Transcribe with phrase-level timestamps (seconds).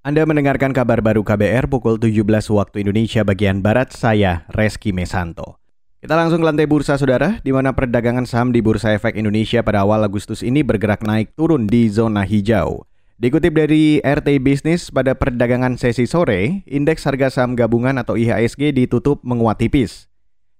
[0.00, 2.24] Anda mendengarkan kabar baru KBR pukul 17
[2.56, 5.60] waktu Indonesia bagian Barat, saya Reski Mesanto.
[6.00, 9.84] Kita langsung ke lantai bursa saudara, di mana perdagangan saham di Bursa Efek Indonesia pada
[9.84, 12.88] awal Agustus ini bergerak naik turun di zona hijau.
[13.20, 19.20] Dikutip dari RT Business pada perdagangan sesi sore, indeks harga saham gabungan atau IHSG ditutup
[19.20, 20.08] menguat tipis.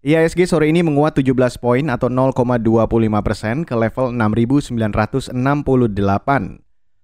[0.04, 2.76] IHSG sore ini menguat 17 poin atau 0,25
[3.24, 5.32] persen ke level 6.968.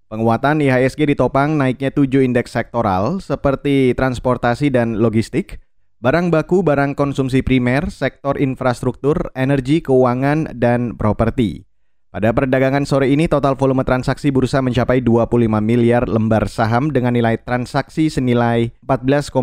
[0.07, 5.59] Penguatan IHSG ditopang naiknya tujuh indeks sektoral seperti transportasi dan logistik,
[5.99, 11.67] barang baku, barang konsumsi primer, sektor infrastruktur, energi, keuangan, dan properti.
[12.15, 15.27] Pada perdagangan sore ini total volume transaksi bursa mencapai 25
[15.59, 19.35] miliar lembar saham dengan nilai transaksi senilai 14,8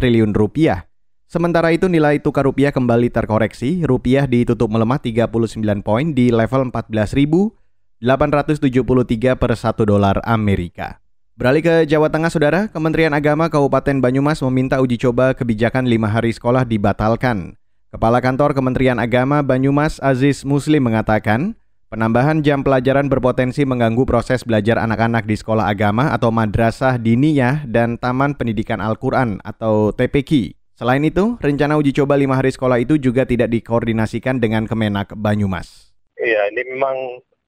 [0.00, 0.88] triliun rupiah.
[1.28, 7.59] Sementara itu nilai tukar rupiah kembali terkoreksi, rupiah ditutup melemah 39 poin di level 14.000
[8.00, 11.04] 873 per 1 dolar Amerika.
[11.36, 16.32] Beralih ke Jawa Tengah, Saudara, Kementerian Agama Kabupaten Banyumas meminta uji coba kebijakan lima hari
[16.32, 17.60] sekolah dibatalkan.
[17.92, 21.60] Kepala Kantor Kementerian Agama Banyumas Aziz Muslim mengatakan,
[21.92, 28.00] penambahan jam pelajaran berpotensi mengganggu proses belajar anak-anak di sekolah agama atau madrasah diniyah dan
[28.00, 30.56] Taman Pendidikan Al-Quran atau TPQ.
[30.72, 35.92] Selain itu, rencana uji coba lima hari sekolah itu juga tidak dikoordinasikan dengan Kemenak Banyumas.
[36.16, 36.96] Iya, ini memang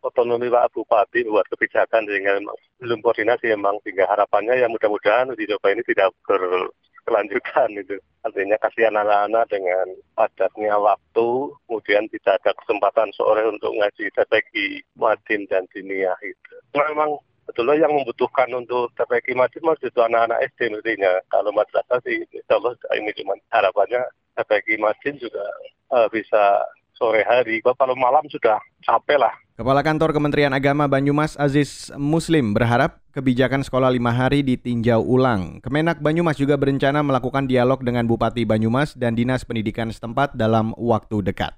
[0.02, 2.42] otonomi Pak Bupati buat kebijakan dengan
[2.82, 7.96] belum koordinasi memang sehingga harapannya ya mudah-mudahan uji coba ini tidak berkelanjutan itu.
[8.22, 11.28] Artinya kasihan anak-anak dengan padatnya waktu,
[11.66, 16.54] kemudian tidak ada kesempatan sore untuk ngaji TPG, Madin dan Diniyah itu.
[16.74, 21.12] Memang betulnya yang membutuhkan untuk Madin masih itu anak-anak SD mestinya.
[21.30, 24.02] Kalau madrasah sih insya Allah ini cuma harapannya
[24.38, 25.46] TPG Madin juga
[25.90, 26.62] uh, bisa
[26.94, 27.58] sore hari.
[27.62, 33.92] Kalau malam sudah capek lah Kepala Kantor Kementerian Agama Banyumas Aziz Muslim berharap kebijakan sekolah
[33.92, 35.60] lima hari ditinjau ulang.
[35.60, 41.20] Kemenak Banyumas juga berencana melakukan dialog dengan Bupati Banyumas dan Dinas Pendidikan setempat dalam waktu
[41.20, 41.52] dekat.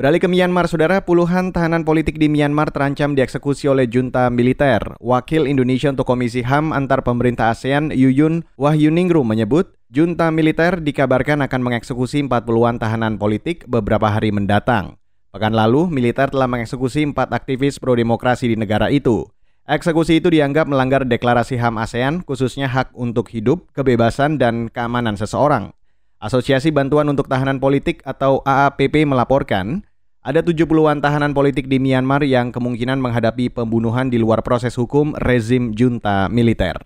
[0.00, 4.80] Beralih ke Myanmar, saudara, puluhan tahanan politik di Myanmar terancam dieksekusi oleh junta militer.
[4.96, 11.60] Wakil Indonesia untuk Komisi HAM antar pemerintah ASEAN, Yuyun Wahyuningru menyebut, junta militer dikabarkan akan
[11.60, 14.96] mengeksekusi 40-an tahanan politik beberapa hari mendatang.
[15.34, 19.26] Pekan lalu, militer telah mengeksekusi empat aktivis pro-demokrasi di negara itu.
[19.66, 25.74] Eksekusi itu dianggap melanggar deklarasi HAM ASEAN, khususnya hak untuk hidup, kebebasan, dan keamanan seseorang.
[26.22, 29.82] Asosiasi Bantuan untuk Tahanan Politik atau AAPP melaporkan,
[30.22, 35.74] ada 70-an tahanan politik di Myanmar yang kemungkinan menghadapi pembunuhan di luar proses hukum rezim
[35.74, 36.78] junta militer.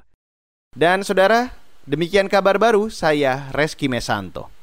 [0.72, 1.52] Dan saudara,
[1.84, 4.57] demikian kabar baru saya Reski Mesanto.